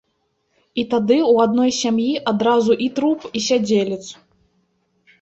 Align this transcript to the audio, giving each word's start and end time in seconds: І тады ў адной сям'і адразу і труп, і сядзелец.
І 0.83 0.85
тады 0.93 1.17
ў 1.17 1.35
адной 1.49 1.71
сям'і 1.81 2.09
адразу 2.33 2.73
і 2.89 2.91
труп, 2.99 3.31
і 3.37 3.47
сядзелец. 3.53 4.05